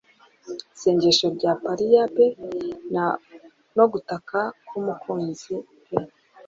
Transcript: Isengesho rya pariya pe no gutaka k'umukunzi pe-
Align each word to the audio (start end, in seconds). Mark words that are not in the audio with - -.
Isengesho 0.75 1.27
rya 1.35 1.51
pariya 1.63 2.01
pe 2.15 2.25
no 3.77 3.85
gutaka 3.91 4.39
k'umukunzi 4.67 5.53
pe- 5.87 5.97